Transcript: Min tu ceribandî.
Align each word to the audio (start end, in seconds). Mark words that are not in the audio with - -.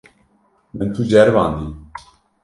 Min 0.77 0.89
tu 0.95 1.01
ceribandî. 1.11 1.67